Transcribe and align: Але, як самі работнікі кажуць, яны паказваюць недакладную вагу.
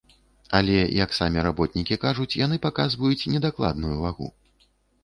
Але, 0.59 0.77
як 1.03 1.13
самі 1.17 1.43
работнікі 1.49 1.99
кажуць, 2.07 2.29
яны 2.45 2.55
паказваюць 2.65 3.27
недакладную 3.37 3.95
вагу. 4.09 4.27